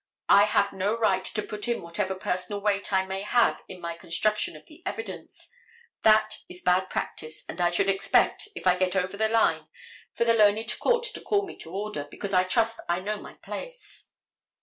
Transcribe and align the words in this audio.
I 0.29 0.45
have 0.45 0.73
no 0.73 0.97
right 0.97 1.23
to 1.25 1.43
put 1.43 1.67
in 1.67 1.83
whatever 1.83 2.15
personal 2.15 2.59
weight 2.59 2.91
I 2.91 3.05
may 3.05 3.21
have 3.21 3.61
in 3.67 3.79
my 3.79 3.95
construction 3.95 4.55
of 4.55 4.65
the 4.65 4.81
evidence. 4.83 5.47
That 6.01 6.39
is 6.49 6.63
bad 6.63 6.89
practice, 6.89 7.43
and 7.47 7.61
I 7.61 7.69
should 7.69 7.87
expect, 7.87 8.47
if 8.55 8.65
I 8.65 8.77
get 8.77 8.95
over 8.95 9.15
the 9.15 9.29
line, 9.29 9.67
for 10.15 10.25
the 10.25 10.33
learned 10.33 10.73
court 10.79 11.03
to 11.13 11.21
call 11.21 11.45
me 11.45 11.55
to 11.57 11.69
order, 11.69 12.05
because 12.05 12.33
I 12.33 12.45
trust 12.45 12.79
I 12.89 12.99
know 12.99 13.17
my 13.21 13.35
place. 13.43 14.09